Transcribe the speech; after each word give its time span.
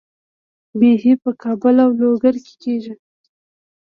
بیحي 0.79 1.13
په 1.23 1.31
کابل 1.43 1.75
او 1.85 1.89
لوګر 1.99 2.35
کې 2.45 2.53
کیږي. 2.63 2.93